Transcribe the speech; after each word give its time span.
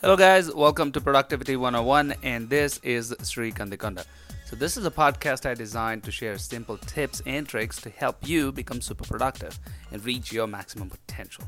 Hello, 0.00 0.16
guys. 0.16 0.54
Welcome 0.54 0.92
to 0.92 1.00
Productivity 1.00 1.56
101, 1.56 2.14
and 2.22 2.48
this 2.48 2.78
is 2.84 3.12
Sri 3.24 3.50
Kandikonda. 3.50 4.04
So, 4.44 4.54
this 4.54 4.76
is 4.76 4.86
a 4.86 4.92
podcast 4.92 5.44
I 5.44 5.54
designed 5.54 6.04
to 6.04 6.12
share 6.12 6.38
simple 6.38 6.76
tips 6.76 7.20
and 7.26 7.48
tricks 7.48 7.80
to 7.80 7.90
help 7.90 8.16
you 8.24 8.52
become 8.52 8.80
super 8.80 9.02
productive 9.02 9.58
and 9.90 10.04
reach 10.04 10.30
your 10.32 10.46
maximum 10.46 10.88
potential. 10.88 11.42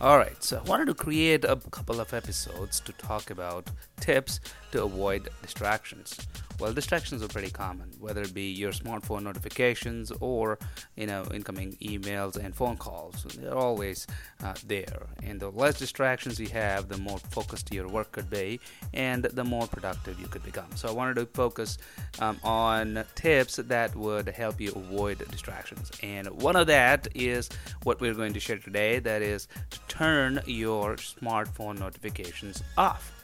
All 0.00 0.16
right, 0.16 0.40
so 0.44 0.58
I 0.58 0.62
wanted 0.62 0.86
to 0.86 0.94
create 0.94 1.44
a 1.44 1.56
couple 1.72 2.00
of 2.00 2.14
episodes 2.14 2.78
to 2.78 2.92
talk 2.92 3.30
about 3.30 3.68
tips 3.98 4.38
to 4.70 4.84
avoid 4.84 5.28
distractions. 5.42 6.16
Well, 6.62 6.72
distractions 6.72 7.24
are 7.24 7.28
pretty 7.28 7.50
common, 7.50 7.90
whether 7.98 8.22
it 8.22 8.32
be 8.32 8.52
your 8.52 8.70
smartphone 8.70 9.24
notifications 9.24 10.12
or 10.20 10.60
you 10.94 11.08
know 11.08 11.26
incoming 11.34 11.76
emails 11.82 12.36
and 12.36 12.54
phone 12.54 12.76
calls. 12.76 13.24
They're 13.36 13.58
always 13.58 14.06
uh, 14.44 14.54
there, 14.68 15.08
and 15.24 15.40
the 15.40 15.50
less 15.50 15.80
distractions 15.80 16.38
you 16.38 16.46
have, 16.50 16.88
the 16.88 16.98
more 16.98 17.18
focused 17.18 17.74
your 17.74 17.88
work 17.88 18.12
could 18.12 18.30
be, 18.30 18.60
and 18.94 19.24
the 19.24 19.42
more 19.42 19.66
productive 19.66 20.20
you 20.20 20.28
could 20.28 20.44
become. 20.44 20.68
So 20.76 20.88
I 20.88 20.92
wanted 20.92 21.16
to 21.16 21.26
focus 21.26 21.78
um, 22.20 22.38
on 22.44 23.04
tips 23.16 23.56
that 23.56 23.96
would 23.96 24.28
help 24.28 24.60
you 24.60 24.70
avoid 24.76 25.18
distractions, 25.32 25.90
and 26.00 26.28
one 26.28 26.54
of 26.54 26.68
that 26.68 27.08
is 27.12 27.48
what 27.82 28.00
we're 28.00 28.14
going 28.14 28.34
to 28.34 28.40
share 28.40 28.58
today. 28.58 29.00
That 29.00 29.20
is 29.20 29.48
to 29.70 29.80
turn 29.88 30.40
your 30.46 30.94
smartphone 30.94 31.80
notifications 31.80 32.62
off. 32.78 33.18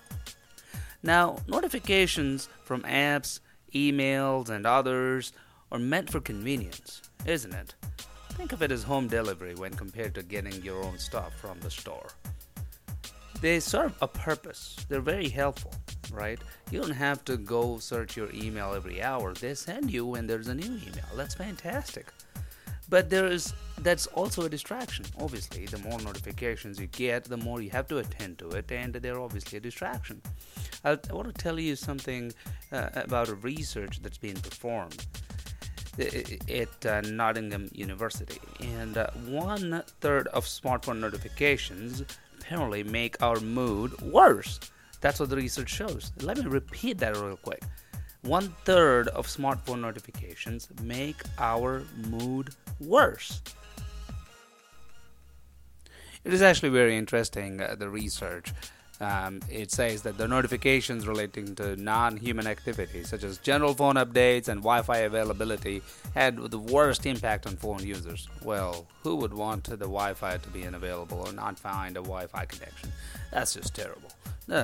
Now, 1.03 1.37
notifications 1.47 2.49
from 2.65 2.83
apps, 2.83 3.41
emails, 3.75 4.49
and 4.49 4.67
others 4.67 5.33
are 5.71 5.79
meant 5.79 6.11
for 6.11 6.21
convenience, 6.21 7.03
isn't 7.25 7.55
it? 7.55 7.75
Think 8.31 8.53
of 8.53 8.63
it 8.63 8.73
as 8.73 8.83
home 8.83 9.09
delivery 9.09 9.55
when 9.55 9.75
compared 9.75 10.15
to 10.15 10.23
getting 10.23 10.63
your 10.63 10.83
own 10.83 10.99
stuff 10.99 11.35
from 11.35 11.61
the 11.61 11.71
store. 11.71 12.09
They 13.41 13.61
serve 13.61 13.95
a 14.03 14.09
purpose, 14.09 14.77
they're 14.89 15.01
very 15.01 15.29
helpful, 15.29 15.73
right? 16.13 16.41
You 16.73 16.81
don't 16.81 16.91
have 16.91 17.25
to 17.27 17.37
go 17.37 17.79
search 17.79 18.17
your 18.17 18.33
email 18.33 18.75
every 18.75 19.01
hour. 19.01 19.35
They 19.35 19.55
send 19.55 19.93
you 19.93 20.05
when 20.05 20.27
there's 20.27 20.49
a 20.49 20.55
new 20.55 20.67
email. 20.67 21.07
That's 21.15 21.35
fantastic. 21.35 22.07
But 22.89 23.11
there 23.11 23.27
is 23.27 23.53
that's 23.79 24.07
also 24.09 24.43
a 24.43 24.49
distraction. 24.49 25.05
Obviously, 25.21 25.67
the 25.67 25.79
more 25.79 26.01
notifications 26.01 26.81
you 26.81 26.87
get, 26.87 27.25
the 27.25 27.37
more 27.37 27.61
you 27.61 27.71
have 27.71 27.87
to 27.89 27.99
attend 27.99 28.39
to 28.39 28.49
it, 28.51 28.73
and 28.73 28.95
they're 28.95 29.21
obviously 29.21 29.59
a 29.59 29.61
distraction. 29.61 30.23
I'll, 30.85 30.99
i 31.11 31.13
want 31.13 31.35
to 31.35 31.43
tell 31.43 31.59
you 31.59 31.77
something 31.77 32.33
uh, 32.73 32.91
about 32.95 33.29
a 33.29 33.35
research 33.35 34.01
that's 34.03 34.19
being 34.19 34.37
performed 34.37 35.07
at 36.01 36.87
uh, 36.87 37.01
Nottingham 37.01 37.69
University, 37.73 38.41
and 38.61 38.97
uh, 38.97 39.11
one 39.27 39.83
third 40.01 40.29
of 40.29 40.45
smartphone 40.45 41.01
notifications 41.01 42.05
apparently 42.39 42.85
make 42.85 43.21
our 43.21 43.41
mood 43.41 44.01
worse. 44.03 44.61
That's 45.01 45.21
what 45.21 45.31
the 45.31 45.37
research 45.37 45.71
shows. 45.71 46.13
Let 46.23 46.39
me 46.39 46.47
repeat 46.47 46.99
that 46.99 47.17
real 47.17 47.37
quick. 47.37 47.63
One 48.23 48.55
third 48.65 49.09
of 49.09 49.27
smartphone 49.27 49.81
notifications 49.81 50.69
make 50.83 51.23
our 51.39 51.83
mood 52.09 52.51
worse. 52.81 53.43
It 56.25 56.33
is 56.33 56.43
actually 56.43 56.71
very 56.71 56.97
interesting, 56.97 57.61
uh, 57.61 57.77
the 57.79 57.89
research. 57.89 58.53
Um, 59.01 59.41
it 59.49 59.71
says 59.71 60.03
that 60.03 60.19
the 60.19 60.27
notifications 60.27 61.07
relating 61.07 61.55
to 61.57 61.77
non 61.77 62.17
human 62.17 62.47
activities, 62.47 63.09
such 63.09 63.23
as 63.23 63.39
general 63.39 63.75
phone 63.75 63.95
updates 63.95 64.49
and 64.49 64.61
Wi 64.61 64.83
Fi 64.83 64.99
availability, 64.99 65.83
had 66.15 66.37
the 66.37 66.59
worst 66.59 67.07
impact 67.07 67.47
on 67.47 67.57
phone 67.57 67.87
users. 67.87 68.29
Well, 68.43 68.87
who 69.03 69.17
would 69.17 69.33
want 69.33 69.65
the 69.65 69.77
Wi 69.77 70.15
Fi 70.15 70.39
to 70.39 70.49
be 70.49 70.67
unavailable 70.67 71.19
or 71.27 71.33
not 71.33 71.59
find 71.59 71.97
a 71.97 72.01
Wi 72.01 72.27
Fi 72.27 72.45
connection? 72.47 72.91
That's 73.31 73.55
just 73.55 73.75
terrible. 73.75 74.11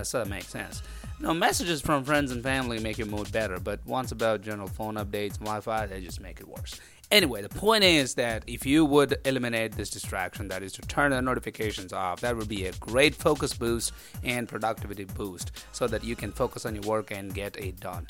So 0.03 0.19
that 0.19 0.29
makes 0.29 0.49
sense. 0.49 0.83
No, 1.21 1.33
messages 1.33 1.81
from 1.81 2.05
friends 2.05 2.33
and 2.33 2.43
family 2.43 2.81
make 2.81 2.99
your 2.99 3.07
mood 3.07 3.31
better, 3.31 3.61
but 3.61 3.79
once 3.87 4.13
about 4.13 4.41
general 4.43 4.67
phone 4.67 4.95
updates 4.95 5.39
Wi 5.39 5.61
Fi, 5.61 5.87
they 5.87 6.01
just 6.01 6.21
make 6.21 6.41
it 6.41 6.49
worse. 6.49 6.81
Anyway, 7.11 7.43
the 7.43 7.49
point 7.49 7.85
is 7.85 8.15
that 8.15 8.43
if 8.47 8.67
you 8.67 8.85
would 8.85 9.17
eliminate 9.25 9.73
this 9.73 9.91
distraction, 9.91 10.49
that 10.49 10.63
is 10.63 10.73
to 10.73 10.83
turn 10.83 11.11
the 11.11 11.21
notifications 11.23 11.93
off, 11.93 12.21
that 12.21 12.37
would 12.37 12.49
be 12.49 12.67
a 12.67 12.73
great 12.73 13.15
focus 13.15 13.55
boost 13.55 13.93
and 14.23 14.49
productivity 14.49 15.05
boost 15.05 15.53
so 15.73 15.87
that 15.87 16.03
you 16.03 16.17
can 16.17 16.33
focus 16.33 16.67
on 16.67 16.75
your 16.75 16.85
work 16.85 17.11
and 17.11 17.35
get 17.35 17.57
it 17.57 17.79
done. 17.79 18.07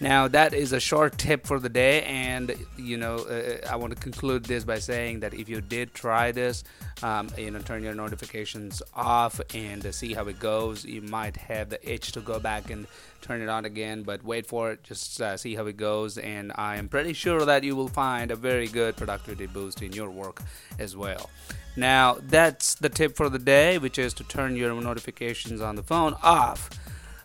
Now, 0.00 0.28
that 0.28 0.52
is 0.52 0.72
a 0.72 0.80
short 0.80 1.16
tip 1.16 1.46
for 1.46 1.60
the 1.60 1.68
day, 1.68 2.02
and 2.02 2.54
you 2.76 2.96
know, 2.96 3.16
uh, 3.18 3.66
I 3.70 3.76
want 3.76 3.94
to 3.94 4.00
conclude 4.00 4.44
this 4.44 4.64
by 4.64 4.80
saying 4.80 5.20
that 5.20 5.32
if 5.34 5.48
you 5.48 5.60
did 5.60 5.94
try 5.94 6.32
this, 6.32 6.64
um, 7.02 7.28
you 7.36 7.50
know, 7.50 7.58
turn 7.60 7.82
your 7.82 7.94
notifications 7.94 8.82
off 8.94 9.40
and 9.54 9.94
see 9.94 10.14
how 10.14 10.26
it 10.26 10.38
goes, 10.38 10.84
you 10.84 11.02
might 11.02 11.36
have 11.36 11.70
the 11.70 11.92
itch 11.92 12.12
to 12.12 12.20
go 12.20 12.38
back 12.38 12.70
and 12.70 12.86
turn 13.20 13.40
it 13.40 13.48
on 13.48 13.64
again, 13.64 14.02
but 14.02 14.22
wait 14.24 14.46
for 14.46 14.72
it, 14.72 14.82
just 14.82 15.20
uh, 15.20 15.36
see 15.36 15.54
how 15.54 15.66
it 15.66 15.76
goes, 15.76 16.18
and 16.18 16.52
I 16.54 16.76
am 16.76 16.88
pretty 16.88 17.12
sure 17.12 17.44
that 17.44 17.64
you 17.64 17.74
will 17.74 17.88
find 17.88 18.30
a 18.30 18.36
very 18.36 18.68
good 18.68 18.96
productivity 18.96 19.46
boost 19.46 19.82
in 19.82 19.92
your 19.92 20.10
work 20.10 20.42
as 20.78 20.96
well. 20.96 21.30
Now, 21.76 22.18
that's 22.20 22.74
the 22.76 22.88
tip 22.88 23.16
for 23.16 23.28
the 23.28 23.38
day, 23.38 23.78
which 23.78 23.98
is 23.98 24.14
to 24.14 24.24
turn 24.24 24.56
your 24.56 24.80
notifications 24.80 25.60
on 25.60 25.76
the 25.76 25.82
phone 25.82 26.14
off. 26.22 26.70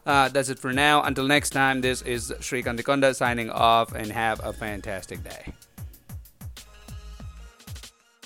Uh, 0.06 0.28
that's 0.30 0.50
it 0.50 0.58
for 0.58 0.74
now. 0.74 1.04
Until 1.04 1.28
next 1.28 1.52
time, 1.52 1.82
this 1.82 2.02
is 2.02 2.34
Sri 2.40 2.64
Kandikonda 2.64 3.16
signing 3.16 3.52
off 3.52 3.94
and 3.94 4.12
have 4.12 4.44
a 4.44 4.52
fantastic 4.52 5.24
day. 5.24 5.54